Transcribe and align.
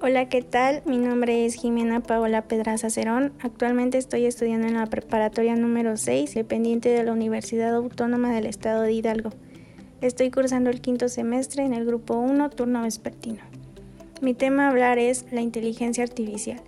Hola, 0.00 0.28
¿qué 0.28 0.42
tal? 0.42 0.80
Mi 0.86 0.96
nombre 0.96 1.44
es 1.44 1.56
Jimena 1.56 2.00
Paola 2.00 2.42
Pedraza 2.48 2.88
Cerón. 2.88 3.32
Actualmente 3.40 3.98
estoy 3.98 4.26
estudiando 4.26 4.68
en 4.68 4.74
la 4.74 4.86
preparatoria 4.86 5.56
número 5.56 5.96
6, 5.96 6.34
dependiente 6.34 6.88
de 6.88 7.02
la 7.02 7.12
Universidad 7.12 7.74
Autónoma 7.74 8.32
del 8.32 8.46
Estado 8.46 8.82
de 8.82 8.92
Hidalgo. 8.92 9.30
Estoy 10.00 10.30
cursando 10.30 10.70
el 10.70 10.80
quinto 10.80 11.08
semestre 11.08 11.64
en 11.64 11.74
el 11.74 11.84
grupo 11.84 12.14
1, 12.14 12.48
turno 12.50 12.84
vespertino. 12.84 13.42
Mi 14.22 14.34
tema 14.34 14.66
a 14.66 14.70
hablar 14.70 14.98
es 14.98 15.26
la 15.32 15.40
inteligencia 15.40 16.04
artificial. 16.04 16.60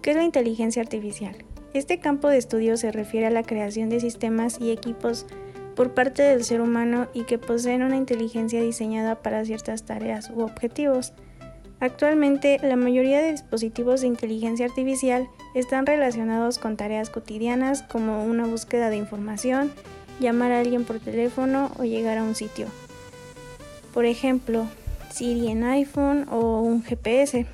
¿Qué 0.00 0.10
es 0.12 0.16
la 0.16 0.22
inteligencia 0.22 0.80
artificial? 0.80 1.36
Este 1.74 1.98
campo 1.98 2.28
de 2.28 2.38
estudio 2.38 2.76
se 2.76 2.92
refiere 2.92 3.26
a 3.26 3.30
la 3.30 3.42
creación 3.42 3.88
de 3.88 3.98
sistemas 3.98 4.60
y 4.60 4.70
equipos 4.70 5.26
por 5.76 5.94
parte 5.94 6.22
del 6.22 6.42
ser 6.42 6.60
humano 6.60 7.06
y 7.14 7.22
que 7.24 7.38
poseen 7.38 7.82
una 7.82 7.96
inteligencia 7.96 8.62
diseñada 8.62 9.16
para 9.16 9.44
ciertas 9.44 9.84
tareas 9.84 10.30
u 10.30 10.40
objetivos. 10.40 11.12
Actualmente, 11.78 12.58
la 12.62 12.76
mayoría 12.76 13.20
de 13.20 13.32
dispositivos 13.32 14.00
de 14.00 14.06
inteligencia 14.06 14.64
artificial 14.64 15.28
están 15.54 15.84
relacionados 15.84 16.58
con 16.58 16.76
tareas 16.76 17.10
cotidianas 17.10 17.82
como 17.82 18.24
una 18.24 18.46
búsqueda 18.46 18.88
de 18.88 18.96
información, 18.96 19.70
llamar 20.18 20.50
a 20.52 20.60
alguien 20.60 20.84
por 20.84 20.98
teléfono 20.98 21.70
o 21.78 21.84
llegar 21.84 22.16
a 22.16 22.22
un 22.22 22.34
sitio. 22.34 22.66
Por 23.92 24.06
ejemplo, 24.06 24.66
Siri 25.10 25.48
en 25.48 25.64
iPhone 25.64 26.26
o 26.30 26.60
un 26.60 26.82
GPS. 26.82 27.46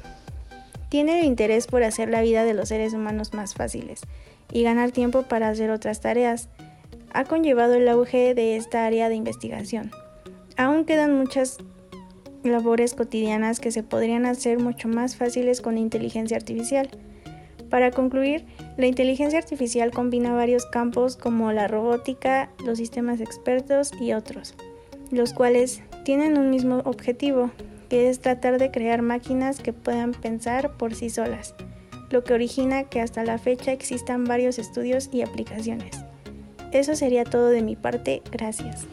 Tiene 0.89 1.20
el 1.20 1.27
interés 1.27 1.66
por 1.66 1.84
hacer 1.84 2.09
la 2.09 2.20
vida 2.20 2.45
de 2.45 2.55
los 2.55 2.69
seres 2.69 2.92
humanos 2.92 3.34
más 3.34 3.55
fáciles 3.55 4.02
y 4.50 4.62
ganar 4.62 4.91
tiempo 4.91 5.23
para 5.23 5.48
hacer 5.48 5.70
otras 5.70 6.00
tareas. 6.00 6.48
Ha 7.15 7.25
conllevado 7.25 7.75
el 7.75 7.89
auge 7.89 8.34
de 8.34 8.57
esta 8.57 8.87
área 8.87 9.09
de 9.09 9.16
investigación. 9.16 9.91
Aún 10.57 10.84
quedan 10.84 11.16
muchas 11.19 11.59
labores 12.43 12.95
cotidianas 12.95 13.61
que 13.61 13.70
se 13.70 13.83
podrían 13.83 14.27
hacer 14.27 14.59
mucho 14.59 14.89
más 14.89 15.17
fáciles 15.17 15.61
con 15.61 15.79
inteligencia 15.79 16.37
artificial. 16.37 16.89
Para 17.70 17.91
concluir, 17.91 18.47
la 18.77 18.86
inteligencia 18.86 19.39
artificial 19.39 19.91
combina 19.91 20.34
varios 20.34 20.67
campos 20.67 21.17
como 21.17 21.53
la 21.53 21.69
robótica, 21.69 22.51
los 22.64 22.78
sistemas 22.78 23.20
expertos 23.20 23.92
y 24.01 24.12
otros, 24.12 24.55
los 25.11 25.33
cuales 25.33 25.83
tienen 26.05 26.39
un 26.39 26.51
mismo 26.51 26.79
objetivo, 26.84 27.51
que 27.89 28.08
es 28.08 28.20
tratar 28.20 28.58
de 28.58 28.70
crear 28.70 29.03
máquinas 29.03 29.61
que 29.61 29.73
puedan 29.73 30.12
pensar 30.12 30.77
por 30.77 30.95
sí 30.95 31.11
solas, 31.11 31.55
lo 32.11 32.25
que 32.25 32.34
origina 32.34 32.84
que 32.84 33.01
hasta 33.01 33.25
la 33.25 33.39
fecha 33.39 33.73
existan 33.73 34.25
varios 34.25 34.58
estudios 34.58 35.11
y 35.12 35.23
aplicaciones. 35.23 36.05
Eso 36.73 36.97
sería 36.97 37.25
todo 37.25 37.48
de 37.48 37.62
mi 37.62 37.77
parte, 37.77 38.23
gracias. 38.31 38.87